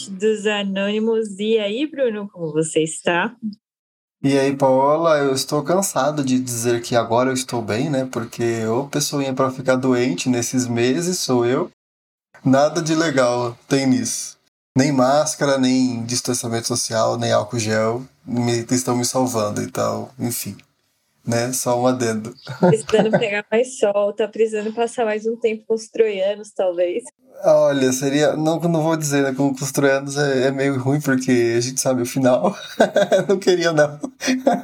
[0.00, 1.38] podcast dos Anônimos.
[1.38, 3.34] E aí, Bruno, como você está?
[4.22, 8.08] E aí, Paola, eu estou cansado de dizer que agora eu estou bem, né?
[8.10, 11.70] Porque ou pessoinha para ficar doente nesses meses sou eu.
[12.44, 14.38] Nada de legal tem nisso.
[14.76, 19.62] Nem máscara, nem distanciamento social, nem álcool gel me, estão me salvando.
[19.62, 20.56] Então, enfim,
[21.26, 21.52] né?
[21.52, 22.34] Só um adendo.
[22.58, 27.04] Precisando pegar mais sol, tá precisando passar mais um tempo com os troianos, talvez.
[27.42, 28.36] Olha, seria.
[28.36, 29.32] Não, não vou dizer, né?
[29.32, 32.54] Com, os troianos é, é, meio ruim, porque a gente sabe o final.
[33.28, 33.98] não queria, não.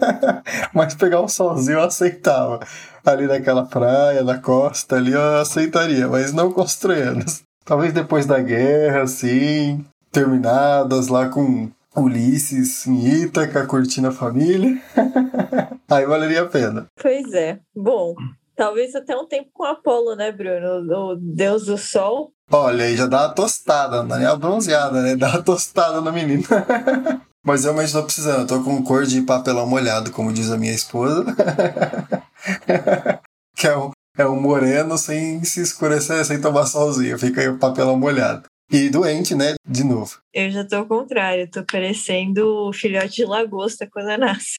[0.75, 2.61] Mas pegar um solzinho eu aceitava.
[3.05, 7.43] Ali naquela praia, na costa, ali eu aceitaria, mas não com os troianos.
[7.65, 14.77] Talvez depois da guerra, assim, terminadas lá com Ulisses em Ítaca, curtindo a família.
[15.91, 16.87] Aí valeria a pena.
[17.01, 17.59] Pois é.
[17.75, 18.15] Bom,
[18.57, 21.13] talvez até um tempo com Apolo, né, Bruno?
[21.13, 22.33] O deus do sol.
[22.51, 25.15] Olha, aí já dá uma tostada, não é nem a bronzeada, né?
[25.17, 26.45] Dá uma tostada no menino.
[27.45, 30.59] Mas eu realmente tô precisando, eu tô com cor de papelão molhado, como diz a
[30.59, 31.25] minha esposa.
[33.57, 37.19] que é um, é um moreno sem se escurecer, sem tomar solzinho.
[37.19, 38.43] Fica aí o papelão molhado.
[38.71, 39.55] E doente, né?
[39.65, 40.19] De novo.
[40.35, 44.57] Eu já tô ao contrário, tô parecendo o filhote de lagosta quando nasce.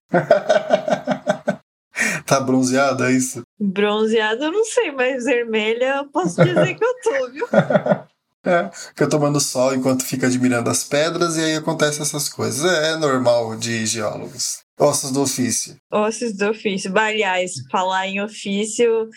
[2.28, 3.42] Tá bronzeada, é isso?
[3.60, 7.48] Bronzeada eu não sei, mas vermelha eu posso dizer que eu tô, viu?
[8.46, 12.64] É, fica tomando sol enquanto fica admirando as pedras e aí acontecem essas coisas.
[12.64, 14.60] É, é normal de geólogos.
[14.80, 15.76] Ossos do ofício.
[15.92, 16.96] Ossos do ofício.
[16.98, 19.10] Aliás, falar em ofício,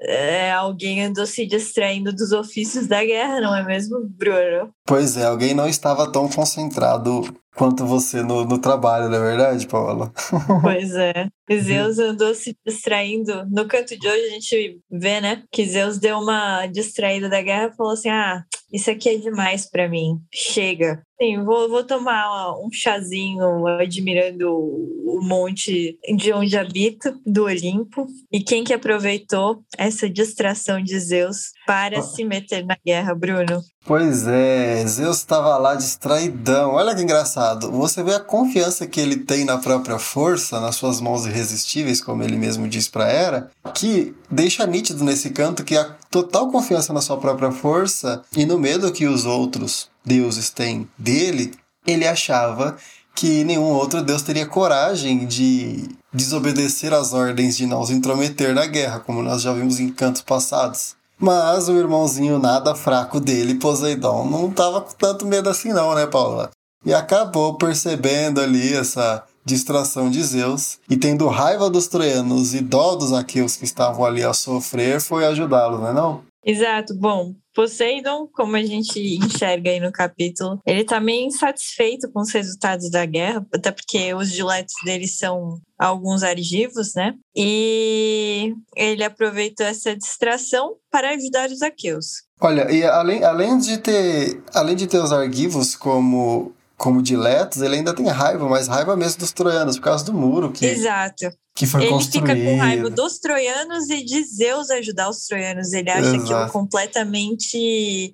[0.00, 4.72] é, alguém andou se distraindo dos ofícios da guerra, não é mesmo, Bruno?
[4.86, 7.22] Pois é, alguém não estava tão concentrado
[7.54, 10.12] quanto você no, no trabalho, não é verdade, Paula?
[10.62, 11.28] Pois é.
[11.60, 13.46] Zeus andou se distraindo.
[13.50, 17.70] No canto de hoje a gente vê, né, que Zeus deu uma distraída da guerra
[17.72, 18.42] e falou assim: ah,
[18.72, 21.02] isso aqui é demais para mim, chega.
[21.20, 28.06] Sim, vou, vou tomar um chazinho admirando o monte de onde habito, do Olimpo.
[28.32, 32.02] E quem que aproveitou essa distração de Zeus para ah.
[32.02, 33.62] se meter na guerra, Bruno?
[33.86, 36.72] Pois é, Zeus estava lá distraidão.
[36.72, 37.70] Olha que engraçado.
[37.70, 42.24] Você vê a confiança que ele tem na própria força, nas suas mãos irresistíveis, como
[42.24, 47.00] ele mesmo diz para Hera, que deixa nítido nesse canto que a total confiança na
[47.00, 51.52] sua própria força e no medo que os outros deuses têm dele,
[51.86, 52.76] ele achava
[53.14, 58.66] que nenhum outro deus teria coragem de desobedecer às ordens de não se intrometer na
[58.66, 60.96] guerra, como nós já vimos em cantos passados.
[61.18, 66.06] Mas o irmãozinho nada fraco dele, Poseidon, não tava com tanto medo assim não, né,
[66.06, 66.50] Paula?
[66.84, 72.96] E acabou percebendo ali essa distração de Zeus e tendo raiva dos troianos e dó
[72.96, 76.22] dos aqueus que estavam ali a sofrer, foi ajudá-los, não é não?
[76.44, 76.94] Exato.
[76.94, 82.32] Bom, Poseidon, como a gente enxerga aí no capítulo, ele tá meio insatisfeito com os
[82.32, 87.14] resultados da guerra, até porque os diletos dele são alguns argivos, né?
[87.34, 92.24] E ele aproveitou essa distração para ajudar os aqueus.
[92.40, 96.52] Olha, e além, além de ter além de ter os argivos como
[96.84, 100.52] como diletos, ele ainda tem raiva, mas raiva mesmo dos troianos, por causa do muro
[100.52, 101.30] que Exato.
[101.56, 102.26] Que foi ele construído.
[102.26, 105.72] fica com raiva dos troianos e de Zeus ajudar os troianos.
[105.72, 106.34] Ele acha Exato.
[106.34, 108.12] aquilo completamente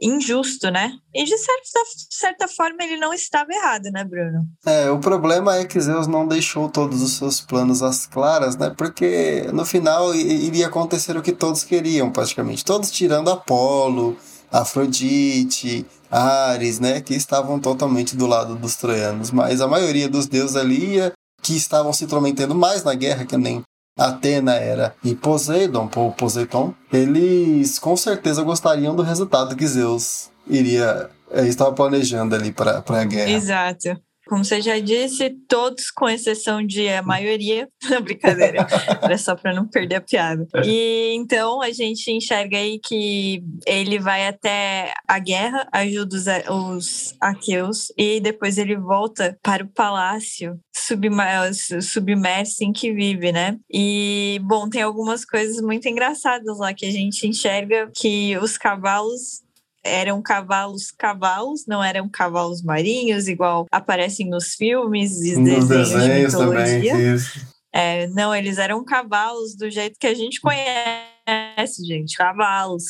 [0.00, 0.92] injusto, né?
[1.14, 4.46] E de certa, certa forma ele não estava errado, né, Bruno?
[4.64, 8.72] É, o problema é que Zeus não deixou todos os seus planos às claras, né?
[8.74, 12.64] Porque no final iria acontecer o que todos queriam, praticamente.
[12.64, 14.16] Todos tirando Apolo,
[14.50, 17.00] Afrodite, Ares, né?
[17.00, 19.30] Que estavam totalmente do lado dos troianos.
[19.30, 20.98] Mas a maioria dos deuses ali
[21.42, 23.62] que estavam se intrometendo mais na guerra, que nem
[23.96, 31.10] Atena era e Poseidon, ou Poseidon, eles com certeza gostariam do resultado que Zeus iria
[31.30, 33.30] eh, estava planejando ali para a guerra.
[33.30, 34.00] Exato.
[34.28, 38.66] Como você já disse, todos, com exceção de a maioria, não brincadeira,
[39.02, 40.46] era só para não perder a piada.
[40.64, 47.14] E então a gente enxerga aí que ele vai até a guerra, ajuda os, os
[47.20, 53.56] aqueus, e depois ele volta para o palácio submerso em que vive, né?
[53.70, 59.42] E, bom, tem algumas coisas muito engraçadas lá que a gente enxerga que os cavalos
[59.88, 66.32] eram cavalos cavalos, não eram cavalos marinhos, igual aparecem nos filmes e nos desenhos, desenhos
[66.32, 66.92] de mitologia.
[66.92, 67.18] Também,
[67.72, 72.84] é, não, eles eram cavalos do jeito que a gente conhece, gente, cavalos.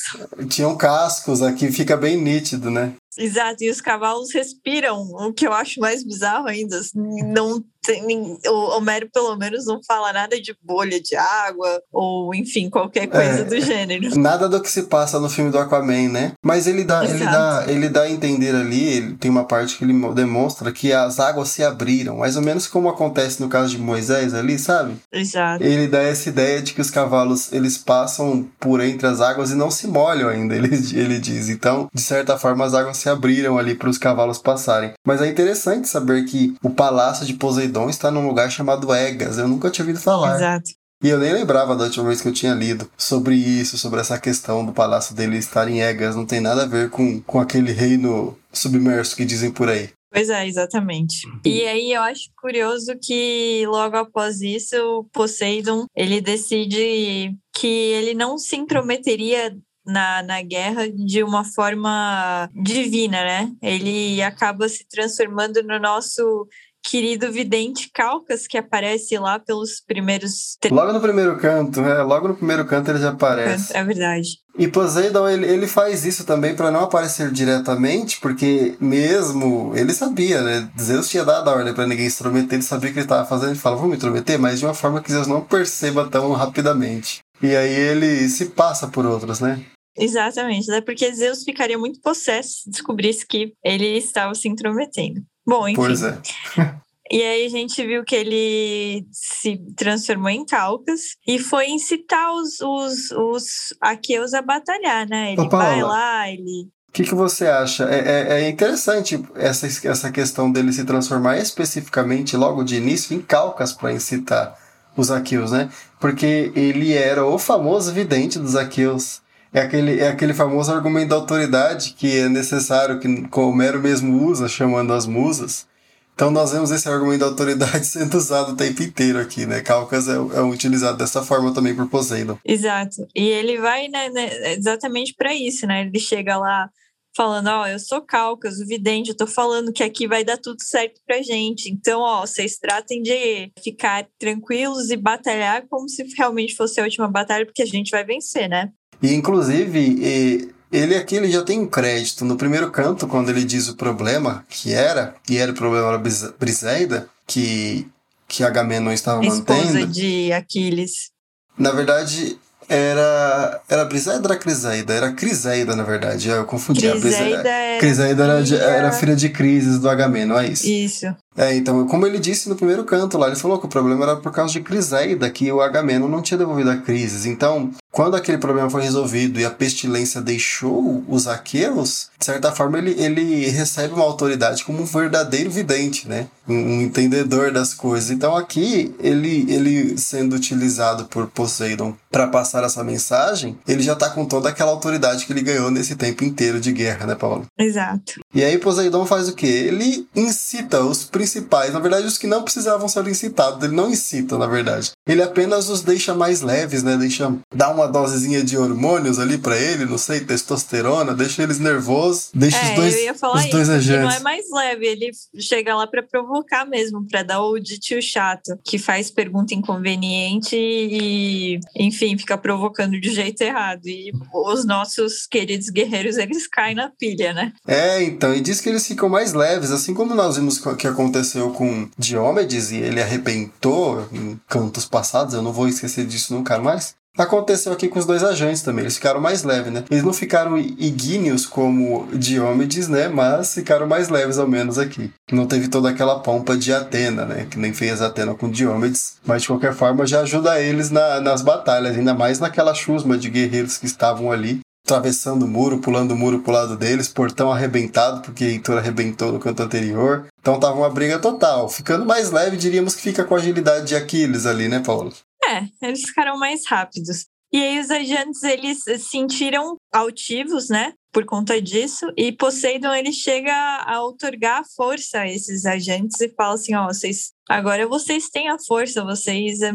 [0.49, 2.93] Tinham cascos, aqui fica bem nítido, né?
[3.17, 6.79] Exato, e os cavalos respiram, o que eu acho mais bizarro ainda.
[6.95, 12.69] Não tem, o Homero, pelo menos, não fala nada de bolha de água ou, enfim,
[12.69, 14.19] qualquer coisa é, do gênero.
[14.19, 16.33] Nada do que se passa no filme do Aquaman, né?
[16.43, 19.83] Mas ele dá, ele dá, ele dá a entender ali, ele tem uma parte que
[19.83, 23.81] ele demonstra que as águas se abriram, mais ou menos como acontece no caso de
[23.81, 24.95] Moisés ali, sabe?
[25.11, 25.63] Exato.
[25.63, 29.55] Ele dá essa ideia de que os cavalos, eles passam por entre as águas e
[29.55, 31.49] não se molham ainda, ele, ele diz.
[31.49, 34.93] Então, de certa forma, as águas se abriram ali para os cavalos passarem.
[35.05, 39.37] Mas é interessante saber que o palácio de Poseidon está num lugar chamado Egas.
[39.37, 40.35] Eu nunca tinha ouvido falar.
[40.35, 40.71] Exato.
[41.01, 44.19] E eu nem lembrava da última vez que eu tinha lido sobre isso, sobre essa
[44.19, 46.15] questão do palácio dele estar em Egas.
[46.15, 49.89] Não tem nada a ver com, com aquele reino submerso que dizem por aí.
[50.11, 51.21] Pois é, exatamente.
[51.45, 58.13] E aí eu acho curioso que logo após isso, o Poseidon, ele decide que ele
[58.13, 59.55] não se intrometeria
[59.89, 63.51] na, na guerra de uma forma divina, né?
[63.61, 66.47] Ele acaba se transformando no nosso
[66.83, 70.57] querido vidente Calcas, que aparece lá pelos primeiros.
[70.71, 72.01] Logo no primeiro canto, é.
[72.01, 73.75] Logo no primeiro canto ele já aparece.
[73.75, 74.39] É verdade.
[74.57, 80.41] E Poseidon, ele, ele faz isso também para não aparecer diretamente, porque mesmo ele sabia,
[80.41, 80.69] né?
[80.79, 83.25] Zeus tinha dado a ordem para ninguém se intrometer, ele sabia o que ele estava
[83.25, 86.31] fazendo, ele fala, vamos me intrometer, mas de uma forma que Zeus não perceba tão
[86.33, 87.19] rapidamente.
[87.41, 89.63] E aí ele se passa por outros, né?
[89.99, 95.21] Exatamente, é porque Zeus ficaria muito possesso se descobrisse que ele estava se intrometendo.
[95.45, 95.75] Bom, enfim.
[95.75, 96.19] Pois é.
[97.11, 102.61] E aí a gente viu que ele se transformou em Calcas e foi incitar os,
[102.61, 103.45] os, os
[103.81, 105.33] aqueus a batalhar, né?
[105.33, 106.69] Ele Ô, vai lá, ele.
[106.87, 107.85] O que, que você acha?
[107.85, 113.21] É, é, é, interessante essa, essa questão dele se transformar especificamente logo de início em
[113.21, 114.55] Calcas para incitar
[114.95, 115.67] os aqueus, né?
[115.99, 119.19] Porque ele era o famoso vidente dos aqueus.
[119.51, 123.07] É aquele, é aquele famoso argumento da autoridade que é necessário, que
[123.39, 125.67] Homero mesmo usa, chamando as musas.
[126.13, 129.61] Então nós vemos esse argumento da autoridade sendo usado o tempo inteiro aqui, né?
[129.61, 132.37] Calcas é, é utilizado dessa forma também por Poseidon.
[132.45, 133.07] Exato.
[133.15, 135.83] E ele vai né, né exatamente para isso, né?
[135.83, 136.69] Ele chega lá
[137.15, 140.37] falando, ó, oh, eu sou Calcas, o vidente, eu tô falando que aqui vai dar
[140.37, 141.69] tudo certo pra gente.
[141.69, 147.07] Então, ó, vocês tratem de ficar tranquilos e batalhar como se realmente fosse a última
[147.07, 148.71] batalha, porque a gente vai vencer, né?
[149.01, 152.23] E inclusive, ele aqui ele já tem um crédito.
[152.25, 156.31] No primeiro canto, quando ele diz o problema que era, e era o problema da
[156.39, 157.87] Briseida, que,
[158.27, 159.87] que Agamenon estava Esposa mantendo.
[159.87, 161.11] de Aquiles.
[161.57, 162.37] Na verdade,
[162.69, 163.61] era.
[163.67, 164.93] Era Briseida ou era Criseida?
[164.93, 166.29] Era Criseida, na verdade.
[166.29, 166.81] Eu confundi.
[166.81, 168.57] Criseida, a Criseida era, filha...
[168.57, 170.67] era filha de Crises do Agamenon, é isso?
[170.67, 171.05] Isso.
[171.35, 174.15] É, então, como ele disse no primeiro canto lá, ele falou que o problema era
[174.17, 177.25] por causa de Criseida, que o Agamenon não tinha devolvido a Crises.
[177.25, 182.77] Então, quando aquele problema foi resolvido e a pestilência deixou os aqueus, de certa forma
[182.77, 186.27] ele, ele recebe uma autoridade como um verdadeiro vidente, né?
[186.47, 188.09] Um, entendedor das coisas.
[188.09, 194.09] Então aqui, ele, ele sendo utilizado por Poseidon para passar essa mensagem, ele já está
[194.09, 197.47] com toda aquela autoridade que ele ganhou nesse tempo inteiro de guerra, né, Paulo?
[197.59, 198.21] Exato.
[198.33, 199.45] E aí Poseidon faz o quê?
[199.45, 204.37] Ele incita os principais, na verdade os que não precisavam ser incitados, ele não incita,
[204.37, 204.91] na verdade.
[205.05, 206.95] Ele apenas os deixa mais leves, né?
[206.95, 212.29] Deixa dar uma dosezinha de hormônios ali para ele, não sei, testosterona, deixa eles nervosos,
[212.33, 214.03] deixa é, os dois, eu ia falar os dois isso, agentes.
[214.03, 218.01] Não é mais leve, ele chega lá para provocar mesmo, para dar o de tio
[218.01, 223.85] chato, que faz pergunta inconveniente e, enfim, fica provocando de jeito errado.
[223.87, 227.53] E os nossos queridos guerreiros, eles caem na pilha, né?
[227.67, 231.51] É, então, e diz que eles ficam mais leves, assim como nós vimos que aconteceu
[231.51, 236.98] com Diomedes e ele arrebentou em cantos passados, eu não vou esquecer disso nunca mais.
[237.19, 239.83] Aconteceu aqui com os dois agentes também, eles ficaram mais leves, né?
[239.91, 243.09] Eles não ficaram igníneos como Diomedes, né?
[243.09, 245.11] Mas ficaram mais leves ao menos aqui.
[245.29, 247.45] Não teve toda aquela pompa de Atena, né?
[247.49, 249.17] Que nem fez Atena com Diomedes.
[249.25, 253.29] Mas de qualquer forma já ajuda eles na, nas batalhas, ainda mais naquela chusma de
[253.29, 258.21] guerreiros que estavam ali atravessando o muro, pulando o muro pro lado deles, portão arrebentado,
[258.21, 260.25] porque Heitor arrebentou no canto anterior.
[260.41, 261.69] Então tava uma briga total.
[261.69, 265.13] Ficando mais leve, diríamos que fica com a agilidade de Aquiles ali, né, Paulo?
[265.49, 267.25] É, eles ficaram mais rápidos.
[267.51, 270.93] E aí os agentes, eles se sentiram altivos, né?
[271.11, 272.05] Por conta disso.
[272.15, 273.51] E Poseidon, ele chega
[273.85, 278.57] a otorgar força a esses agentes e fala assim, ó, vocês Agora vocês têm a
[278.59, 279.61] força, vocês.
[279.61, 279.71] É,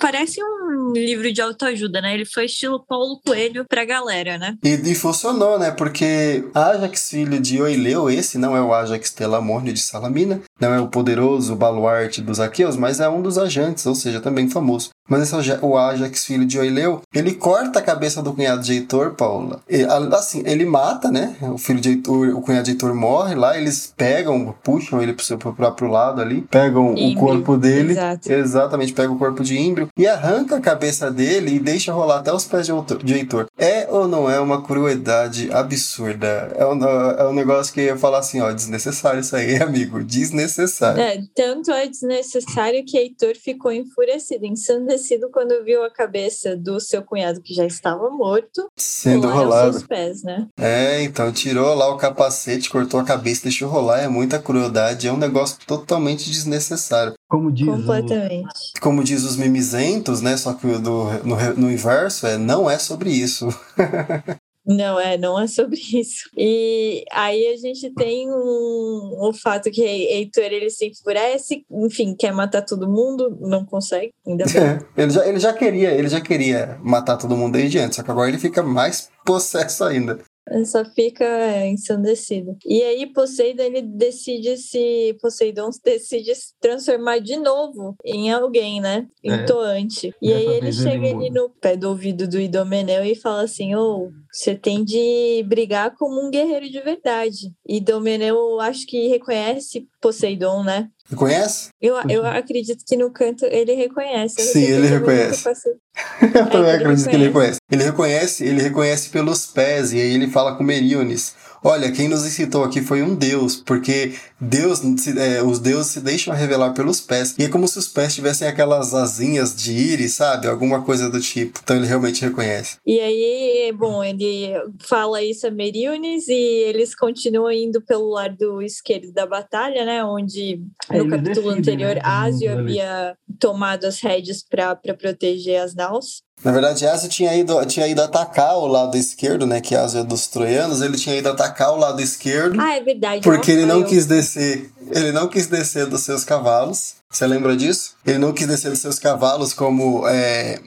[0.00, 2.14] parece um livro de autoajuda, né?
[2.14, 4.56] Ele foi estilo Paulo Coelho pra galera, né?
[4.64, 5.70] E, e funcionou, né?
[5.70, 10.80] Porque Ajax, filho de Oileu, esse não é o Ajax Telamônio de Salamina, não é
[10.80, 14.90] o poderoso baluarte dos Aqueus, mas é um dos agentes, ou seja, também famoso.
[15.08, 19.14] Mas esse o Ajax, filho de Oileu, ele corta a cabeça do cunhado de Heitor,
[19.14, 19.60] Paula.
[19.68, 21.36] E, assim, ele mata, né?
[21.42, 25.24] O filho de Heitor, o cunhado de Heitor morre lá, eles pegam, puxam ele pro,
[25.24, 28.32] seu, próprio lado ali, pegam Ímbrio, o corpo dele, exato.
[28.32, 32.32] exatamente, pegam o corpo de Ímbrio e arranca a cabeça dele e deixa rolar até
[32.32, 32.66] os pés
[33.04, 33.46] de Heitor.
[33.62, 36.52] É ou não é uma crueldade absurda?
[36.56, 40.02] É um, é um negócio que eu ia falar assim, ó, desnecessário isso aí, amigo,
[40.02, 41.00] desnecessário.
[41.00, 47.02] É, tanto é desnecessário que Heitor ficou enfurecido, ensandecido quando viu a cabeça do seu
[47.02, 49.74] cunhado que já estava morto sendo rolado.
[49.74, 50.48] Seus pés, né?
[50.58, 54.00] É, então tirou lá o capacete, cortou a cabeça, deixou rolar.
[54.00, 57.14] É muita crueldade, é um negócio totalmente desnecessário.
[57.32, 58.72] Como diz Completamente.
[58.76, 60.36] O, como diz os mimizentos, né?
[60.36, 63.48] Só que do, no, no inverso é não é sobre isso.
[64.64, 66.30] Não, é, não é sobre isso.
[66.38, 72.32] E aí a gente tem um, o fato que Heitor ele se enfurece, enfim, quer
[72.32, 74.62] matar todo mundo, não consegue, ainda bem.
[74.62, 78.04] É, ele, já, ele já queria, ele já queria matar todo mundo desde antes, só
[78.04, 80.20] que agora ele fica mais possesso ainda.
[80.64, 82.56] Só fica é, ensandecido.
[82.66, 89.06] E aí Poseidon ele decide se Poseidon decide se transformar de novo em alguém, né?
[89.22, 89.44] Em é.
[89.44, 90.12] Toante.
[90.20, 94.06] E aí ele chega ali no pé do ouvido do Idomeneu e fala assim: "Ô,
[94.06, 97.52] oh, você tem de brigar como um guerreiro de verdade".
[97.66, 100.90] E Idomeneu acho que reconhece Poseidon, né?
[101.12, 101.68] Reconhece?
[101.78, 104.40] Eu, eu acredito que no canto ele reconhece.
[104.40, 105.46] Sim, ele reconhece.
[105.46, 107.58] eu também é, acredito que ele reconhece.
[107.70, 111.34] Ele reconhece, ele reconhece pelos pés, e aí ele fala com Meríones.
[111.64, 114.80] Olha, quem nos incitou aqui foi um deus, porque Deus,
[115.16, 117.36] é, os deuses se deixam revelar pelos pés.
[117.38, 120.48] E é como se os pés tivessem aquelas asinhas de íris, sabe?
[120.48, 121.60] Alguma coisa do tipo.
[121.62, 122.78] Então ele realmente reconhece.
[122.84, 129.12] E aí, bom, ele fala isso a Meriones e eles continuam indo pelo lado esquerdo
[129.12, 130.04] da batalha, né?
[130.04, 132.00] Onde no capítulo anterior né?
[132.02, 136.22] Asio havia tomado as rédeas para proteger as naus.
[136.44, 139.60] Na verdade, Asio tinha ido, tinha ido atacar o lado esquerdo, né?
[139.60, 142.60] Que Asio é dos troianos, ele tinha ido atacar o lado esquerdo.
[142.60, 143.22] Ah, é verdade.
[143.22, 144.70] Porque ele não quis descer.
[144.90, 146.94] Ele não quis descer dos seus cavalos.
[147.08, 147.94] Você lembra disso?
[148.06, 150.58] Ele não quis descer dos seus cavalos como é,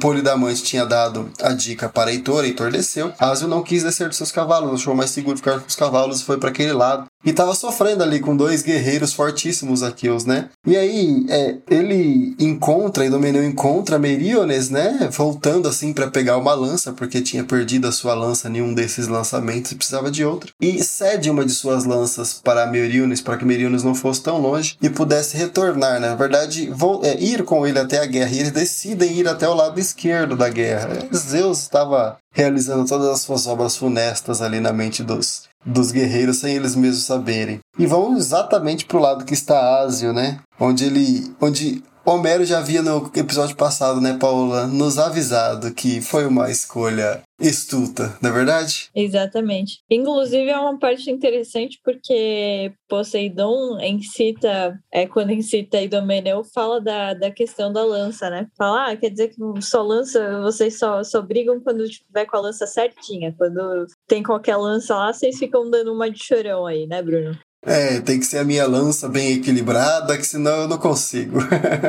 [0.00, 3.12] Polidamante tinha dado a dica para Heitor, Heitor desceu.
[3.18, 6.24] Asio não quis descer dos seus cavalos, achou mais seguro ficar com os cavalos e
[6.24, 7.06] foi para aquele lado.
[7.22, 10.48] E tava sofrendo ali com dois guerreiros fortíssimos aqueus, né?
[10.66, 15.10] E aí, é, ele encontra, Idomeneu encontra Meriones, né?
[15.12, 19.06] Voltando assim para pegar uma lança, porque tinha perdido a sua lança em um desses
[19.06, 20.50] lançamentos e precisava de outra.
[20.58, 24.76] E cede uma de suas lanças para Meriones, para que Meriones não fosse tão longe
[24.80, 26.08] e pudesse retornar, né?
[26.08, 28.30] Na verdade, vou, é, ir com ele até a guerra.
[28.30, 31.06] E eles decidem ir até o lado esquerdo da guerra.
[31.14, 36.56] Zeus estava realizando todas as suas obras funestas ali na mente dos, dos guerreiros sem
[36.56, 37.60] eles mesmos saberem.
[37.78, 40.40] E vão exatamente para o lado que está Asio, né?
[40.58, 46.26] Onde ele, onde Homero já havia no episódio passado, né, Paula, nos avisado que foi
[46.26, 48.90] uma escolha estuta, não é verdade?
[48.92, 49.80] Exatamente.
[49.88, 57.30] Inclusive é uma parte interessante porque Poseidon incita, é, quando incita Idomeneu, fala da, da
[57.30, 58.48] questão da lança, né?
[58.58, 62.40] Fala, ah, quer dizer que só lança, vocês só, só brigam quando tiver com a
[62.40, 63.32] lança certinha.
[63.38, 67.38] Quando tem qualquer lança lá, vocês ficam dando uma de chorão aí, né, Bruno?
[67.64, 71.38] É, tem que ser a minha lança bem equilibrada, que senão eu não consigo.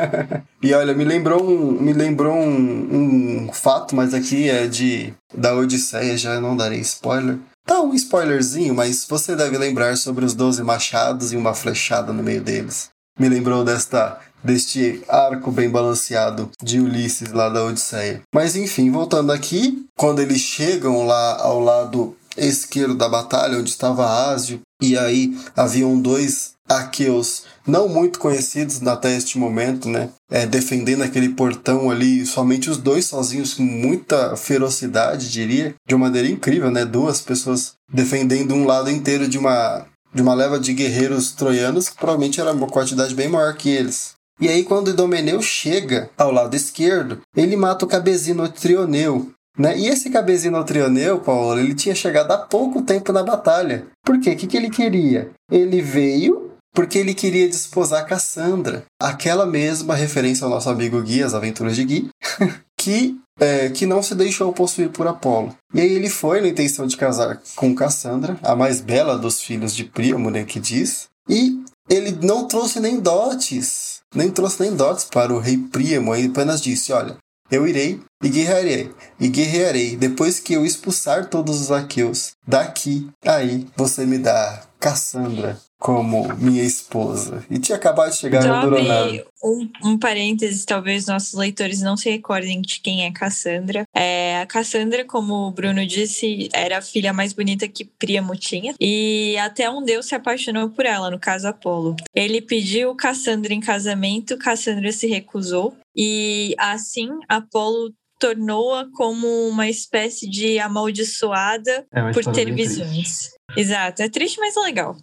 [0.62, 5.54] e olha, me lembrou um, me lembrou um, um fato, mas aqui é de da
[5.54, 7.38] Odisseia, já não darei spoiler.
[7.64, 12.22] Tá um spoilerzinho, mas você deve lembrar sobre os doze machados e uma flechada no
[12.22, 12.90] meio deles.
[13.18, 18.22] Me lembrou desta deste arco bem balanceado de Ulisses lá da Odisseia.
[18.34, 24.32] Mas enfim, voltando aqui, quando eles chegam lá ao lado esquerdo da batalha, onde estava
[24.32, 30.08] Ásio, e aí haviam dois aqueus não muito conhecidos até este momento, né?
[30.30, 36.06] É, defendendo aquele portão ali, somente os dois sozinhos, com muita ferocidade, diria, de uma
[36.06, 36.84] maneira incrível, né?
[36.84, 41.96] Duas pessoas defendendo um lado inteiro de uma, de uma leva de guerreiros troianos, que
[41.96, 44.14] provavelmente era uma quantidade bem maior que eles.
[44.40, 49.78] E aí, quando Idomeneu chega ao lado esquerdo, ele mata o Cabezino Trioneu, né?
[49.78, 53.86] E esse Cabezino Trioneu, Paulo, ele tinha chegado há pouco tempo na batalha.
[54.04, 54.30] Por quê?
[54.30, 55.30] O que, que ele queria?
[55.50, 61.34] Ele veio porque ele queria desposar Cassandra, aquela mesma referência ao nosso amigo Gui, as
[61.34, 62.08] aventuras de Gui,
[62.78, 65.54] que, é, que não se deixou possuir por Apolo.
[65.74, 69.74] E aí ele foi na intenção de casar com Cassandra, a mais bela dos filhos
[69.74, 75.04] de Príamo, né, que diz, e ele não trouxe nem dotes, nem trouxe nem dotes
[75.04, 77.18] para o rei Príamo, ele apenas disse, olha,
[77.50, 83.66] eu irei e guerrearei, e guerrearei, depois que eu expulsar todos os aqueus daqui, aí
[83.76, 87.44] você me dá Cassandra como minha esposa.
[87.50, 89.24] E tinha acabado de chegar Só no Duronado.
[89.42, 93.82] Um, um parênteses, talvez nossos leitores não se recordem de quem é Cassandra.
[93.92, 98.74] É, a Cassandra, como o Bruno disse, era a filha mais bonita que Príamo tinha.
[98.80, 101.96] E até um deus se apaixonou por ela, no caso Apolo.
[102.14, 105.76] Ele pediu Cassandra em casamento, Cassandra se recusou.
[105.96, 113.32] E assim, Apolo tornou-a como uma espécie de amaldiçoada É por ter visões.
[113.56, 114.96] Exato, é triste, mas é legal.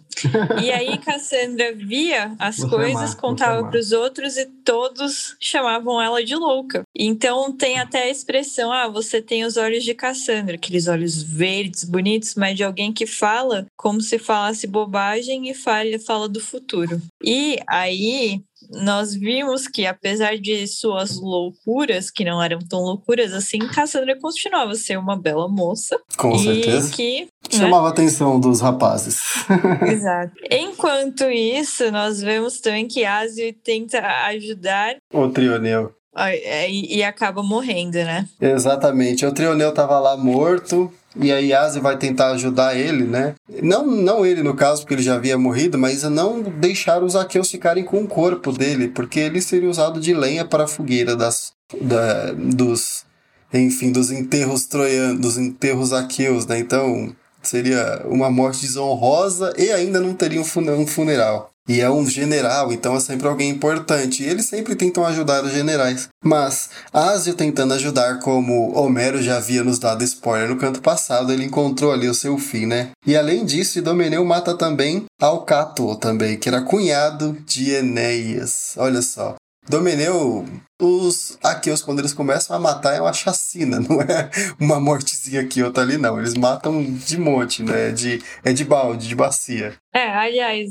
[0.60, 6.00] E aí Cassandra via as Você coisas, amar, contava para os outros e todos chamavam
[6.00, 6.82] ela de louca.
[6.96, 11.84] Então tem até a expressão: ah, você tem os olhos de Cassandra, aqueles olhos verdes,
[11.84, 17.00] bonitos, mas de alguém que fala como se falasse bobagem e fala, fala do futuro.
[17.22, 23.58] E aí nós vimos que, apesar de suas loucuras, que não eram tão loucuras assim,
[23.58, 25.98] Cassandra continuava a ser uma bela moça.
[26.16, 26.90] Com e certeza.
[26.92, 27.22] que.
[27.22, 27.28] né?
[27.50, 29.20] Chamava a atenção dos rapazes.
[29.90, 30.32] Exato.
[30.50, 35.92] Enquanto isso, nós vemos também que Asio tenta ajudar o Trioneu.
[36.16, 38.28] é, e, e acaba morrendo, né?
[38.40, 39.26] Exatamente.
[39.26, 40.92] O Trioneu tava lá morto.
[41.16, 43.34] E aí Asi vai tentar ajudar ele, né?
[43.62, 47.50] Não, não ele no caso, porque ele já havia morrido, mas não deixar os aqueus
[47.50, 51.52] ficarem com o corpo dele, porque ele seria usado de lenha para a fogueira das,
[51.80, 53.04] da, dos,
[53.52, 56.58] enfim, dos enterros troianos, dos enterros aqueus, né?
[56.58, 61.50] Então seria uma morte desonrosa e ainda não teria um funeral.
[61.70, 64.24] E é um general, então é sempre alguém importante.
[64.24, 66.08] E eles sempre tentam ajudar os generais.
[66.24, 71.44] Mas Asio tentando ajudar, como Homero já havia nos dado spoiler no canto passado, ele
[71.44, 72.90] encontrou ali o seu fim, né?
[73.06, 78.74] E além disso, Idomeneu mata também Alcato, também, que era cunhado de Enéas.
[78.76, 79.36] Olha só.
[79.70, 80.44] Domeneu,
[80.82, 85.62] os aqueus, quando eles começam a matar, é uma chacina, não é uma mortezinha aqui,
[85.62, 86.18] outra ali, não.
[86.18, 87.92] Eles matam de monte, né?
[87.92, 89.74] De, é de balde, de bacia.
[89.94, 90.70] É, aliás,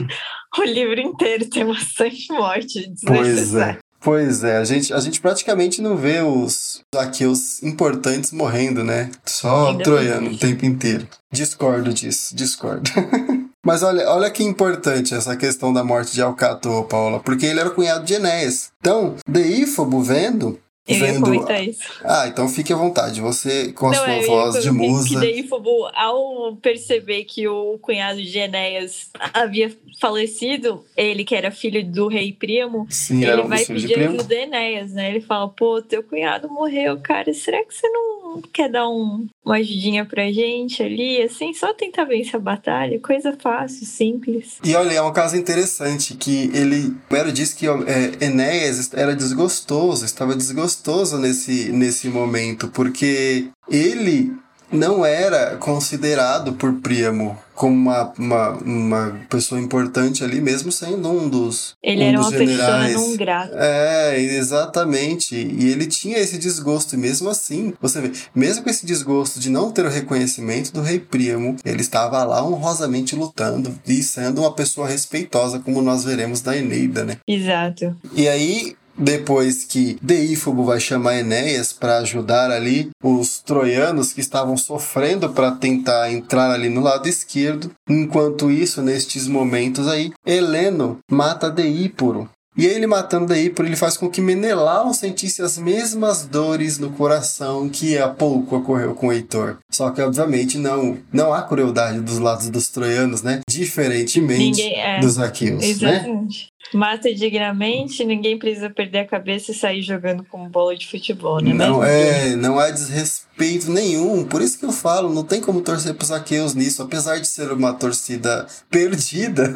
[0.58, 3.78] o livro inteiro tem bastante morte Pois é.
[4.00, 9.10] Pois é, a gente, a gente praticamente não vê os aqueus importantes morrendo, né?
[9.26, 10.36] Só Ainda troiano bem.
[10.36, 11.06] o tempo inteiro.
[11.30, 12.90] Discordo disso, discordo.
[13.64, 17.70] Mas olha, olha que importante essa questão da morte de Alcato, Paula, porque ele era
[17.70, 18.72] cunhado de Enéas.
[18.80, 21.20] Então, Deífobo vendo, Eu ia vendo...
[21.26, 21.82] comentar isso.
[22.02, 25.20] Ah, então fique à vontade, você com a Não, sua voz de que- Que musa...
[25.20, 29.70] daí, Fobo, ao perceber que o cunhado de Enéas havia
[30.00, 34.14] falecido, ele que era filho do rei Príamo, Sim, ele vai de pedir primo.
[34.14, 35.10] ajuda a Enéas, né?
[35.10, 38.19] Ele fala, pô, teu cunhado morreu, cara, será que você não
[38.52, 41.22] quer dar um, uma ajudinha pra gente ali?
[41.22, 44.58] Assim, só tentar vencer a batalha, coisa fácil, simples.
[44.64, 46.94] E olha, é um caso interessante que ele.
[47.10, 54.32] Homero disse que é, Enéas era desgostoso, estava desgostoso nesse, nesse momento, porque ele
[54.72, 61.28] não era considerado por Príamo como uma, uma, uma pessoa importante ali, mesmo sendo um
[61.28, 61.76] dos.
[61.82, 62.94] Ele um era dos uma pessoa generais.
[62.94, 63.54] não grata.
[63.54, 65.34] É, exatamente.
[65.34, 69.50] E ele tinha esse desgosto, e mesmo assim, você vê, mesmo com esse desgosto de
[69.50, 74.54] não ter o reconhecimento do rei Príamo, ele estava lá honrosamente lutando e sendo uma
[74.54, 77.18] pessoa respeitosa, como nós veremos da Eneida, né?
[77.28, 77.94] Exato.
[78.14, 84.56] E aí, depois que Deífobo vai chamar Enéas para ajudar ali os troianos que estavam
[84.56, 91.50] sofrendo para tentar entrar ali no lado esquerdo, enquanto isso, nestes momentos aí, Heleno mata
[91.50, 92.28] Deíporo.
[92.56, 97.68] E ele matando Deíporo, ele faz com que Menelau sentisse as mesmas dores no coração
[97.68, 99.58] que há pouco ocorreu com Heitor.
[99.70, 103.40] Só que, obviamente, não, não há crueldade dos lados dos troianos, né?
[103.48, 105.00] Diferentemente Ninguém é.
[105.00, 106.26] dos aqueus, né?
[106.72, 111.52] Mata dignamente, ninguém precisa perder a cabeça e sair jogando como bola de futebol, né?
[111.52, 114.24] Não é, não há desrespeito nenhum.
[114.24, 117.50] Por isso que eu falo, não tem como torcer pros aqueus nisso, apesar de ser
[117.50, 119.52] uma torcida perdida.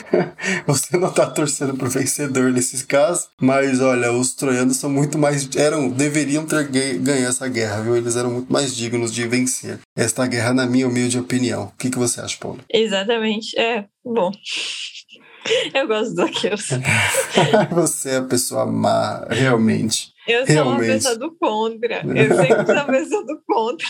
[0.66, 5.48] você não tá torcendo pro vencedor nesses casos, mas olha, os troianos são muito mais
[5.56, 7.96] eram, deveriam ter ganho essa guerra, viu?
[7.96, 11.64] Eles eram muito mais dignos de vencer esta guerra na minha humilde opinião.
[11.64, 12.60] O que que você acha, Paulo?
[12.72, 13.58] Exatamente.
[13.58, 14.30] É, bom.
[15.74, 16.68] Eu gosto do Aqueus.
[17.72, 20.12] você é a pessoa má, realmente.
[20.26, 20.92] Eu sou uma Realmente.
[20.92, 22.02] pessoa do contra.
[22.06, 23.86] Eu sempre sou uma pessoa do contra.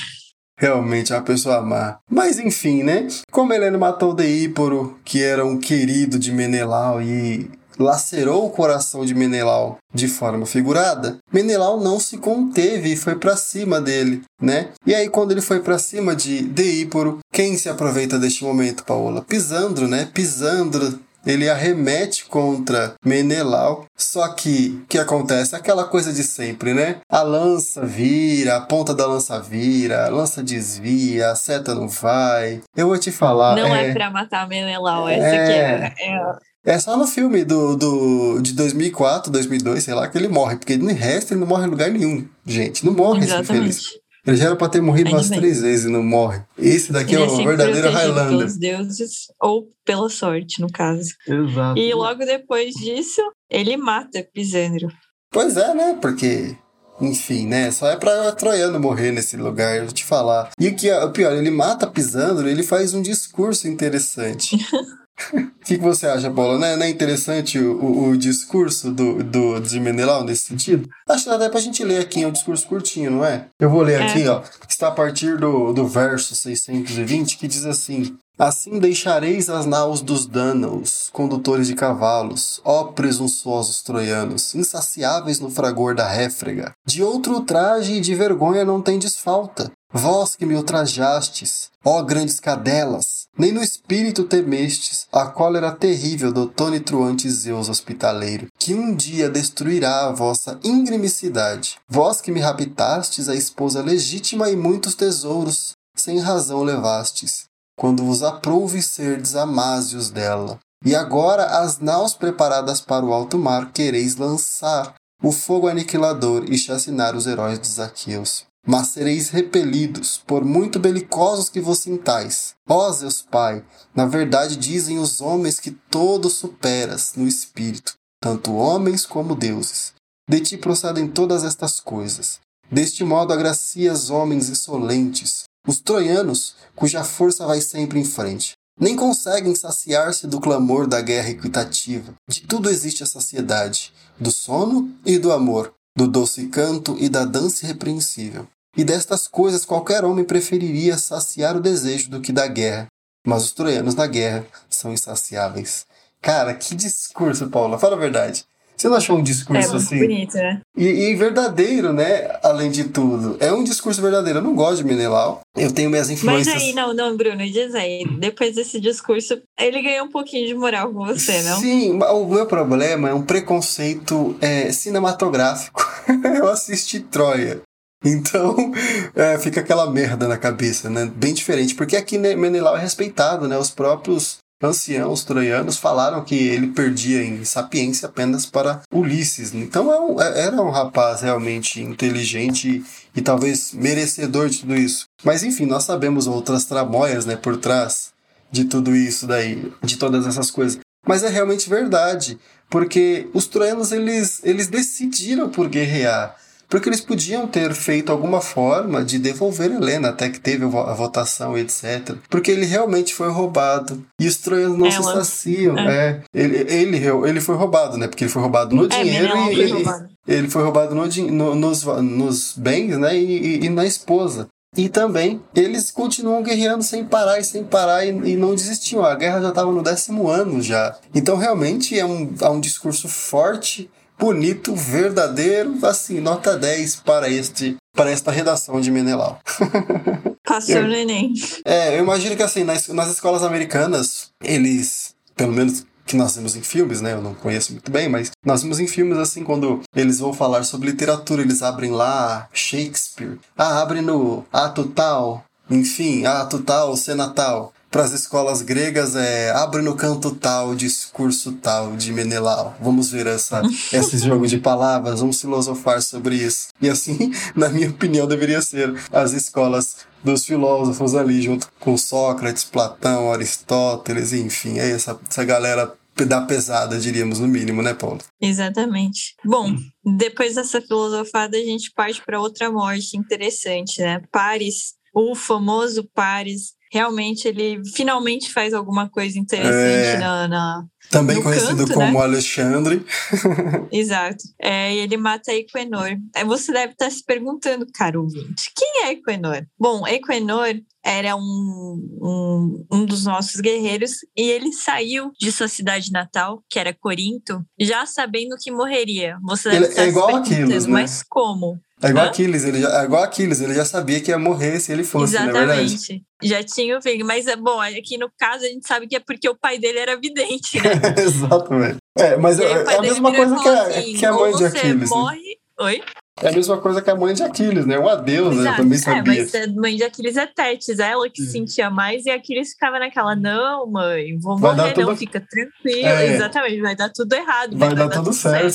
[0.58, 1.98] Realmente é uma pessoa má.
[2.10, 3.06] Mas enfim, né?
[3.30, 9.14] Como Helena matou Deíporo, que era um querido de Menelau e lacerou o coração de
[9.14, 14.68] Menelau de forma figurada, Menelau não se conteve e foi pra cima dele, né?
[14.86, 19.22] E aí quando ele foi pra cima de Deíporo, quem se aproveita deste momento, Paola?
[19.22, 20.08] Pisandro, né?
[20.12, 23.86] Pisandro ele arremete contra Menelau.
[23.96, 25.56] Só que o que acontece?
[25.56, 26.96] Aquela coisa de sempre, né?
[27.10, 32.60] A lança vira, a ponta da lança vira, a lança desvia, a seta não vai.
[32.76, 33.56] Eu vou te falar.
[33.56, 35.84] Não é, é pra matar Menelau, essa é...
[35.84, 36.46] aqui é, é...
[36.66, 40.56] É só no filme do, do, de 2004, 2002, sei lá, que ele morre.
[40.56, 42.26] Porque no resto ele não morre em lugar nenhum.
[42.44, 43.46] Gente, não morre Exatamente.
[43.46, 43.88] feliz.
[44.26, 46.42] Ele já era pra ter morrido umas três vezes e não morre.
[46.58, 48.38] Esse daqui ele é o verdadeiro Highlander.
[48.38, 51.10] pelos deuses, ou pela sorte, no caso.
[51.28, 51.78] Exato.
[51.78, 54.88] E logo depois disso, ele mata Pisandro.
[55.30, 55.98] Pois é, né?
[56.00, 56.56] Porque
[57.00, 57.70] enfim, né?
[57.70, 60.50] Só é pra Troiano morrer nesse lugar, eu vou te falar.
[60.58, 64.56] E o que é o pior, ele mata Pisandro, ele faz um discurso interessante.
[65.32, 66.58] O que, que, você acha, Paula?
[66.58, 70.88] Não é, não é interessante o, o, o, discurso do, do, de Menelau nesse sentido?
[71.08, 73.46] Acho que dá até pra gente ler aqui, é um discurso curtinho, não é?
[73.58, 74.06] Eu vou ler é.
[74.06, 74.42] aqui, ó.
[74.68, 80.26] Está a partir do, do verso 620, que diz assim: Assim deixareis as naus dos
[80.26, 86.74] Dânaos, condutores de cavalos, ó presunçosos troianos, insaciáveis no fragor da réfrega.
[86.86, 89.72] De outro traje e de vergonha não tendes falta.
[89.90, 96.46] Vós que me ultrajastes, ó grandes cadelas, nem no espírito temestes a cólera terrível do
[96.46, 101.76] tonitruante Zeus hospitaleiro, que um dia destruirá a vossa ingrimicidade.
[101.88, 107.46] Vós que me raptastes a esposa legítima e muitos tesouros, sem razão levastes
[107.76, 110.58] quando vos aprouve serdes amásios dela.
[110.84, 116.56] E agora as naus preparadas para o alto mar quereis lançar o fogo aniquilador e
[116.56, 118.44] chacinar os heróis dos aqueus.
[118.66, 122.54] Mas sereis repelidos, por muito belicosos que vos sintais.
[122.68, 129.06] Ó Zeus Pai, na verdade dizem os homens que todo superas no espírito, tanto homens
[129.06, 129.94] como deuses.
[130.28, 132.40] De ti procedem todas estas coisas.
[132.70, 139.54] Deste modo agracias homens insolentes, os troianos, cuja força vai sempre em frente, nem conseguem
[139.54, 142.14] saciar-se do clamor da guerra equitativa.
[142.28, 147.24] De tudo existe a saciedade, do sono e do amor, do doce canto e da
[147.24, 148.46] dança irrepreensível.
[148.76, 152.86] E destas coisas qualquer homem preferiria saciar o desejo do que da guerra.
[153.26, 155.86] Mas os troianos na guerra são insaciáveis.
[156.20, 157.78] Cara, que discurso, Paula.
[157.78, 158.44] Fala a verdade.
[158.76, 159.98] Você não achou um discurso é, assim?
[159.98, 160.60] bonito, né?
[160.76, 162.38] E, e, verdadeiro, né?
[162.42, 163.36] Além de tudo.
[163.40, 164.40] É um discurso verdadeiro.
[164.40, 165.40] Eu não gosto de Menelau.
[165.56, 166.54] Eu tenho minhas influências.
[166.54, 168.04] Mas aí, não, não, Bruno, diz aí.
[168.18, 171.58] Depois desse discurso, ele ganhou um pouquinho de moral com você, não?
[171.58, 175.82] Sim, o meu problema é um preconceito é, cinematográfico.
[176.36, 177.62] eu assisti Troia.
[178.06, 178.72] Então,
[179.14, 181.10] é, fica aquela merda na cabeça, né?
[181.14, 181.74] Bem diferente.
[181.74, 183.58] Porque aqui Menelau é respeitado, né?
[183.58, 189.52] Os próprios anciãos troianos falaram que ele perdia em sapiência apenas para Ulisses.
[189.52, 194.74] Então é um, é, era um rapaz realmente inteligente e, e talvez merecedor de tudo
[194.74, 195.06] isso.
[195.22, 198.14] Mas enfim, nós sabemos outras tramóias né, por trás
[198.50, 200.78] de tudo isso daí, de todas essas coisas.
[201.06, 202.38] Mas é realmente verdade,
[202.70, 206.34] porque os troianos eles, eles decidiram por guerrear.
[206.68, 211.56] Porque eles podiam ter feito alguma forma de devolver Helena, até que teve a votação,
[211.56, 212.16] etc.
[212.28, 214.04] Porque ele realmente foi roubado.
[214.20, 214.94] E os troianos não Ela.
[214.94, 215.78] se saciam.
[215.78, 215.86] É.
[215.86, 216.22] é.
[216.34, 218.08] Ele, ele, ele foi roubado, né?
[218.08, 219.84] Porque ele foi roubado no é, dinheiro e ele,
[220.26, 223.16] ele foi roubado no, no, nos, nos bens, né?
[223.16, 224.48] E, e, e, na esposa.
[224.76, 229.04] E também eles continuam guerreando sem parar e sem parar e, e não desistiam.
[229.04, 230.96] A guerra já estava no décimo ano já.
[231.14, 237.76] Então realmente é um, é um discurso forte bonito, verdadeiro, assim, nota 10 para este
[237.94, 239.40] para esta redação de Menelau.
[240.46, 241.32] Passou no Enem.
[241.64, 246.54] É, eu imagino que assim, nas, nas escolas americanas, eles, pelo menos que nós vemos
[246.54, 247.14] em filmes, né?
[247.14, 250.62] Eu não conheço muito bem, mas nós vemos em filmes assim, quando eles vão falar
[250.62, 253.38] sobre literatura, eles abrem lá Shakespeare.
[253.56, 259.50] Ah, abre no ato tal, enfim, ato tal, cena tal para as escolas gregas é
[259.52, 262.76] abre no canto tal, discurso tal de Menelau.
[262.78, 266.68] Vamos ver essa, esse jogo de palavras, vamos filosofar sobre isso.
[266.78, 272.64] E assim, na minha opinião, deveria ser as escolas dos filósofos ali, junto com Sócrates,
[272.64, 275.90] Platão, Aristóteles, enfim, é essa, essa galera
[276.28, 278.20] da pesada, diríamos, no mínimo, né, Paulo?
[278.38, 279.34] Exatamente.
[279.42, 284.20] Bom, depois dessa filosofada, a gente parte para outra morte interessante, né?
[284.30, 290.18] Paris, o famoso Paris realmente ele finalmente faz alguma coisa interessante é...
[290.18, 292.24] na, na também conhecido canto, como né?
[292.24, 293.04] Alexandre.
[293.92, 294.42] Exato.
[294.60, 296.16] É, ele mata Equenor.
[296.34, 299.64] É, você deve estar se perguntando, caro ouvinte, quem é Equenor?
[299.78, 306.10] Bom, Equenor era um, um, um dos nossos guerreiros e ele saiu de sua cidade
[306.10, 309.36] natal, que era Corinto, já sabendo que morreria.
[309.44, 310.92] Você deve ele estar é igual se perguntando, Aquiles, né?
[310.92, 311.78] mas como?
[312.02, 312.28] É igual Hã?
[312.28, 315.34] Aquiles, ele já, é igual Aquiles, ele já sabia que ia morrer se ele fosse,
[315.34, 316.22] Exatamente.
[316.42, 319.20] Já tinha o feeling, mas é bom, aqui no caso a gente sabe que é
[319.20, 320.90] porque o pai dele era vidente, né?
[321.16, 321.96] Exatamente.
[322.18, 325.08] É, mas é, é a mesma coisa que a, assim, que a mãe de Aquiles.
[325.08, 325.36] Você morre.
[325.36, 325.54] Né?
[325.78, 326.02] Oi?
[326.42, 327.98] É a mesma coisa que a mãe de Aquiles, né?
[327.98, 328.70] Um adeus, né?
[328.70, 329.32] Eu também sabia.
[329.32, 332.72] É, mas a mãe de Aquiles é Tétis, ela que se sentia mais, e Aquiles
[332.72, 335.16] ficava naquela, não, mãe, vou vai morrer, não, tudo...
[335.16, 336.06] fica tranquilo.
[336.06, 336.34] É.
[336.34, 337.78] Exatamente, vai dar tudo errado.
[337.78, 338.70] Vai, vai dar, dar, tudo, tudo certo.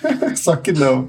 [0.00, 0.36] certo.
[0.40, 1.06] Só que não.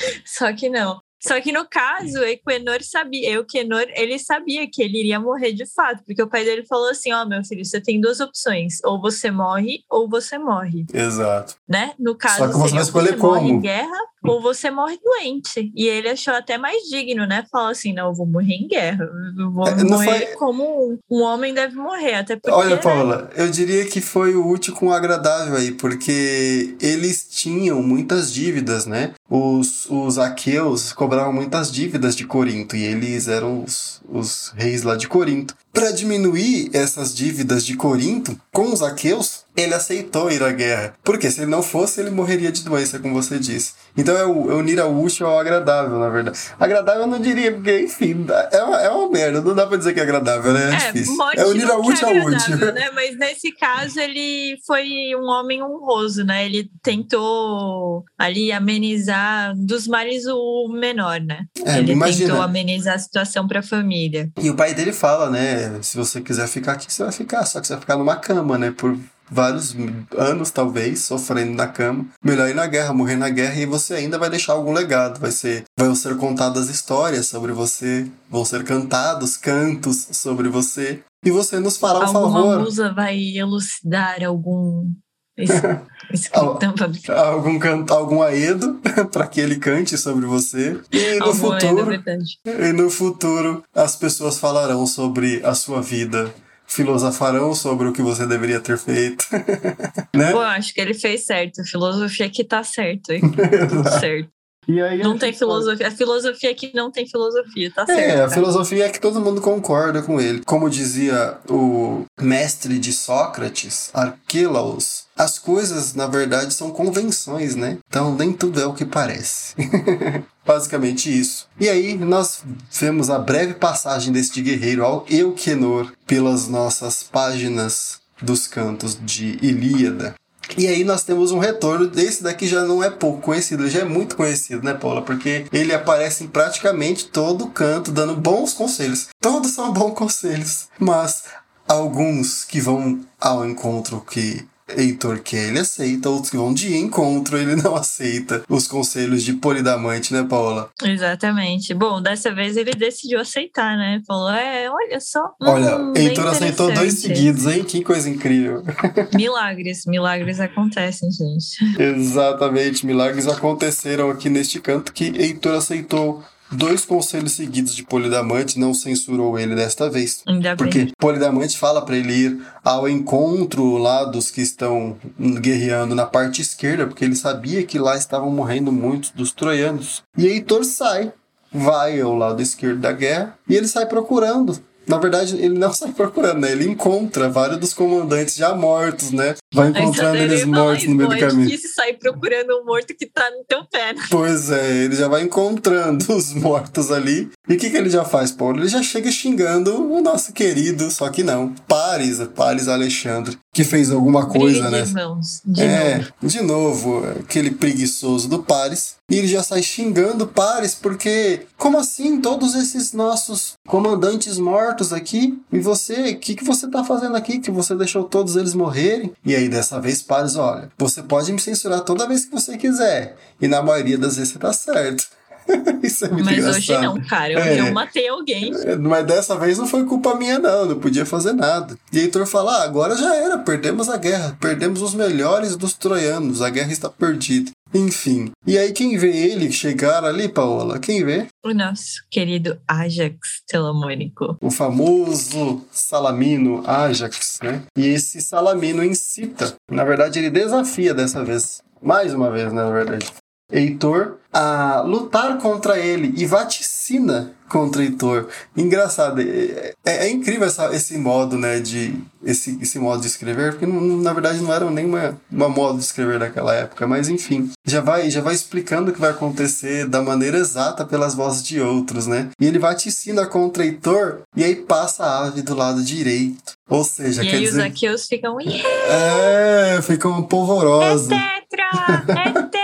[0.24, 1.00] Só que não.
[1.22, 6.02] Só que no caso, Equenor sabia, Euquenor, ele sabia que ele iria morrer de fato,
[6.04, 8.98] porque o pai dele falou assim: Ó, oh, meu filho, você tem duas opções, ou
[8.98, 10.86] você morre, ou você morre.
[10.92, 11.56] Exato.
[11.68, 11.92] Né?
[11.98, 13.34] No caso, Só que você vai escolher você como?
[13.34, 15.72] morre em guerra, ou você morre doente.
[15.74, 17.44] E ele achou até mais digno, né?
[17.50, 19.08] Falar assim: não, eu vou morrer em guerra.
[19.38, 20.36] Eu vou é, morrer foi...
[20.36, 22.14] como um, um, homem deve morrer.
[22.14, 22.76] Até porque, Olha?
[22.76, 28.32] Paula, eu diria que foi o útil com o agradável aí, porque eles tinham muitas
[28.32, 29.12] dívidas, né?
[29.28, 34.96] Os, os aqueus cobravam muitas dívidas de Corinto e eles eram os, os reis lá
[34.96, 35.54] de Corinto.
[35.72, 40.94] Para diminuir essas dívidas de Corinto com os aqueus, ele aceitou ir à guerra.
[41.02, 43.72] Porque se ele não fosse, ele morreria de doença, como você disse.
[43.96, 46.38] Então é, o, é unir ao útil ao agradável, na verdade.
[46.58, 49.40] Agradável eu não diria, porque, enfim, é uma, é uma merda.
[49.40, 50.70] Não dá pra dizer que é agradável, né?
[50.70, 51.16] É, é difícil.
[51.36, 52.56] É unir ao útil ao útil.
[52.72, 52.90] Né?
[52.94, 56.46] Mas nesse caso, ele foi um homem honroso, né?
[56.46, 61.44] Ele tentou ali amenizar dos males o menor, né?
[61.64, 62.28] É, ele imagina.
[62.28, 64.30] tentou amenizar a situação pra família.
[64.40, 65.80] E o pai dele fala, né?
[65.82, 67.44] Se você quiser ficar aqui, você vai ficar.
[67.44, 68.72] Só que você vai ficar numa cama, né?
[68.76, 68.96] Por
[69.30, 69.74] vários
[70.16, 72.06] anos, talvez, sofrendo na cama.
[72.22, 75.20] Melhor ir na guerra, morrer na guerra e você ainda vai deixar algum legado.
[75.20, 81.00] Vai ser, vão ser contadas histórias sobre você, vão ser cantados cantos sobre você.
[81.24, 82.38] E você nos fará um Alguma favor.
[82.38, 84.90] Alguma musa vai elucidar algum
[87.08, 88.80] algum canto, algum aedo
[89.12, 90.80] para que ele cante sobre você.
[90.92, 96.32] E no futuro, aedo, é e no futuro as pessoas falarão sobre a sua vida
[96.70, 99.26] filosofarão sobre o que você deveria ter feito.
[100.14, 100.30] né?
[100.30, 101.64] Pô, acho que ele fez certo.
[101.64, 103.12] Filosofia que tá certo.
[104.00, 104.30] certo.
[104.68, 105.88] E aí não tem filosofia.
[105.88, 108.18] A filosofia que não tem filosofia, tá é, certo.
[108.18, 110.42] É, a filosofia é que todo mundo concorda com ele.
[110.44, 117.76] Como dizia o mestre de Sócrates, Arquelaus, as coisas, na verdade, são convenções, né?
[117.86, 119.54] Então nem tudo é o que parece.
[120.46, 121.46] Basicamente isso.
[121.60, 128.46] E aí nós vemos a breve passagem deste guerreiro ao Euquenor pelas nossas páginas dos
[128.46, 130.14] cantos de Ilíada.
[130.56, 133.84] E aí nós temos um retorno desse daqui já não é pouco conhecido, já é
[133.84, 135.02] muito conhecido, né, Paula?
[135.02, 139.08] Porque ele aparece em praticamente todo canto dando bons conselhos.
[139.20, 141.24] Todos são bons conselhos, mas
[141.68, 147.36] alguns que vão ao encontro que Heitor quer, ele aceita, outros que vão de encontro,
[147.36, 150.70] ele não aceita os conselhos de Polidamante, né, Paula?
[150.82, 151.74] Exatamente.
[151.74, 154.02] Bom, dessa vez ele decidiu aceitar, né?
[154.06, 155.32] Falou: é, olha só.
[155.40, 157.64] Olha, hum, Heitor aceitou dois seguidos, hein?
[157.64, 158.62] Que coisa incrível.
[159.14, 161.80] Milagres, milagres acontecem, gente.
[161.80, 168.74] Exatamente, milagres aconteceram aqui neste canto que Heitor aceitou dois conselhos seguidos de Polidamante não
[168.74, 170.22] censurou ele desta vez.
[170.26, 170.92] Ainda porque bem.
[170.98, 176.86] Polidamante fala para ele ir ao encontro lá dos que estão guerreando na parte esquerda,
[176.86, 180.02] porque ele sabia que lá estavam morrendo muitos dos troianos.
[180.16, 181.12] E Heitor sai,
[181.52, 184.58] vai ao lado esquerdo da guerra e ele sai procurando
[184.90, 186.50] na verdade, ele não sai procurando, né?
[186.50, 189.36] Ele encontra vários dos comandantes já mortos, né?
[189.54, 191.42] Vai encontrando eles mortos no meio do caminho.
[191.42, 193.92] É difícil sair procurando um morto que tá no teu pé.
[193.92, 194.02] Né?
[194.10, 197.30] Pois é, ele já vai encontrando os mortos ali.
[197.48, 198.58] E o que, que ele já faz, Paulo?
[198.58, 203.90] Ele já chega xingando o nosso querido, só que não, Paris, Paris Alexandre, que fez
[203.90, 204.82] alguma coisa, né?
[204.82, 206.12] De, irmãos, de é, novo.
[206.22, 208.96] de novo, aquele preguiçoso do Paris.
[209.10, 215.36] E ele já sai xingando Paris, porque como assim todos esses nossos comandantes mortos aqui?
[215.52, 217.40] E você, o que, que você tá fazendo aqui?
[217.40, 219.12] Que você deixou todos eles morrerem?
[219.24, 223.16] E aí, dessa vez, Paris, olha, você pode me censurar toda vez que você quiser.
[223.40, 225.08] E na maioria das vezes você tá certo.
[225.82, 226.58] Isso é muito Mas engraçado.
[226.58, 227.38] hoje não, cara.
[227.38, 227.60] Hoje é.
[227.60, 228.52] eu matei alguém.
[228.80, 230.66] Mas dessa vez não foi culpa minha, não.
[230.66, 231.76] Não podia fazer nada.
[231.92, 233.38] E Heitor fala: ah, agora já era.
[233.38, 234.36] Perdemos a guerra.
[234.40, 236.42] Perdemos os melhores dos troianos.
[236.42, 237.50] A guerra está perdida.
[237.72, 238.32] Enfim.
[238.44, 240.80] E aí, quem vê ele chegar ali, Paola?
[240.80, 241.28] Quem vê?
[241.44, 244.36] O nosso querido Ajax Telamônico.
[244.40, 247.62] O famoso Salamino Ajax, né?
[247.76, 249.54] E esse Salamino incita.
[249.70, 251.62] Na verdade, ele desafia dessa vez.
[251.80, 253.06] Mais uma vez, né, na verdade
[253.52, 258.28] Heitor a lutar contra ele e vaticina contra Heitor.
[258.56, 263.52] Engraçado, é, é, é incrível essa, esse modo, né, de esse, esse modo de escrever,
[263.52, 267.08] porque não, na verdade não era nem uma, uma modo de escrever naquela época, mas
[267.08, 271.42] enfim, já vai já vai explicando o que vai acontecer da maneira exata pelas vozes
[271.42, 272.28] de outros, né?
[272.40, 276.54] E ele vaticina contra Heitor e aí passa a ave do lado direito.
[276.68, 277.58] Ou seja, e quer aí dizer...
[277.58, 278.38] os Aqueus ficam.
[278.40, 281.10] É, ficam polvorosos.
[281.10, 282.04] É tetra!
[282.08, 282.59] É tetra!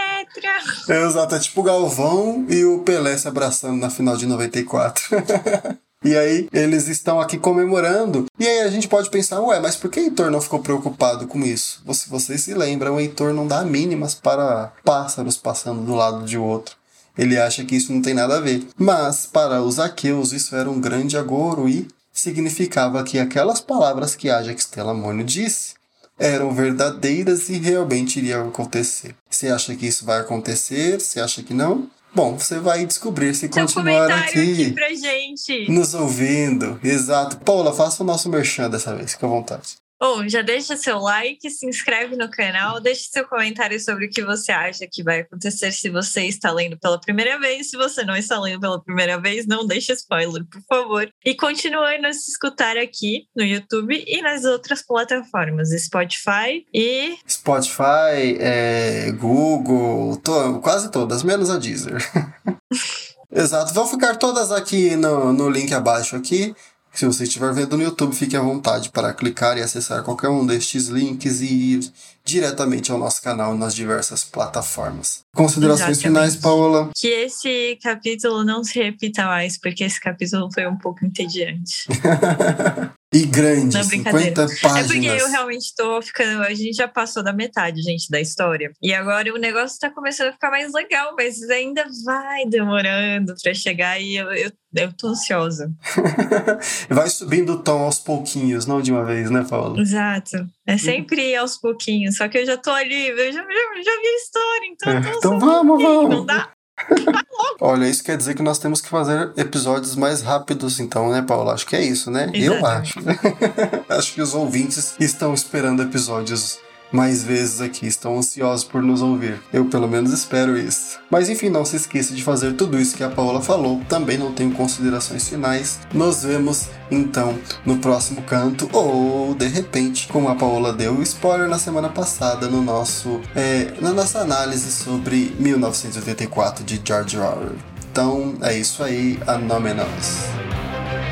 [0.89, 5.05] É, exato, é tipo o Galvão e o Pelé se abraçando na final de 94.
[6.05, 8.27] E aí eles estão aqui comemorando.
[8.39, 11.41] E aí a gente pode pensar, ué, mas por que Heitor não ficou preocupado com
[11.41, 11.83] isso?
[11.93, 16.39] Se vocês se lembram, o Heitor não dá mínimas para pássaros passando do lado de
[16.39, 16.77] outro.
[17.19, 18.69] Ele acha que isso não tem nada a ver.
[18.79, 24.31] Mas para os aqueus isso era um grande agouro e significava que aquelas palavras que
[24.31, 25.76] Ajax Telamônio disse
[26.19, 29.15] eram verdadeiras e realmente iriam acontecer.
[29.29, 31.01] Você acha que isso vai acontecer?
[31.01, 31.89] Você acha que não?
[32.15, 35.71] Bom, você vai descobrir se Seu continuar aqui, aqui pra gente.
[35.71, 36.81] nos ouvindo.
[36.83, 37.37] Exato.
[37.39, 39.77] Paula, faça o nosso merchan dessa vez, fica à vontade.
[39.99, 44.23] Bom, já deixa seu like, se inscreve no canal, deixe seu comentário sobre o que
[44.23, 47.71] você acha que vai acontecer se você está lendo pela primeira vez.
[47.71, 51.09] Se você não está lendo pela primeira vez, não deixe spoiler, por favor.
[51.25, 58.37] E continue a nos escutar aqui no YouTube e nas outras plataformas, Spotify e Spotify,
[58.39, 61.97] é, Google, to- quase todas, menos a Deezer.
[63.33, 63.73] Exato.
[63.75, 66.55] Vão ficar todas aqui no, no link abaixo aqui.
[66.97, 70.47] Se você estiver vendo no YouTube, fique à vontade para clicar e acessar qualquer um
[70.47, 71.93] destes links e ir
[72.25, 75.21] diretamente ao nosso canal nas diversas plataformas.
[75.35, 76.91] Considerações finais, Paola?
[76.97, 81.87] que esse capítulo não se repita mais, porque esse capítulo foi um pouco entediante.
[83.15, 84.29] e grande, Não, brincadeira.
[84.29, 84.87] 50 É páginas.
[84.93, 86.43] porque eu realmente tô ficando.
[86.43, 88.73] A gente já passou da metade, gente, da história.
[88.83, 93.55] E agora o negócio tá começando a ficar mais legal, mas ainda vai demorando pra
[93.55, 95.71] chegar e eu, eu, eu tô ansiosa.
[96.91, 99.81] Vai subindo o tom aos pouquinhos, não de uma vez, né, Paola?
[99.81, 100.47] Exato.
[100.67, 102.17] É sempre aos pouquinhos.
[102.17, 105.03] Só que eu já tô ali, eu já, já, já vi a história, então eu
[105.03, 106.11] tô Então vamos, vamos.
[106.11, 106.51] Não dá.
[107.61, 111.55] Olha, isso quer dizer que nós temos que fazer episódios mais rápidos, então, né, Paula?
[111.55, 112.31] Acho que é isso, né?
[112.35, 112.99] Eu Exatamente.
[112.99, 113.85] acho.
[113.99, 116.59] acho que os ouvintes estão esperando episódios
[116.93, 119.41] mais vezes aqui, estão ansiosos por nos ouvir.
[119.53, 120.99] Eu, pelo menos, espero isso.
[121.11, 123.81] Mas, enfim, não se esqueça de fazer tudo isso que a Paola falou.
[123.89, 125.81] Também não tenho considerações finais.
[125.93, 131.59] Nos vemos, então, no próximo canto, ou, de repente, como a Paola deu spoiler na
[131.59, 137.57] semana passada, no nosso, é, na nossa análise sobre 1984 de George Orwell.
[137.91, 139.19] Então, é isso aí.
[139.27, 140.27] A é nós.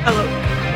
[0.04, 0.73] Falou.